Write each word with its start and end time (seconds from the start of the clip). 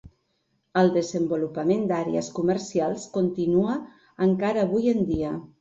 El 0.81 0.87
desenvolupament 0.95 1.83
d'àrees 1.91 2.31
comercials 2.39 3.07
continua 3.19 3.79
encara 4.29 4.67
avui 4.69 4.93
en 4.97 5.09
dia. 5.13 5.33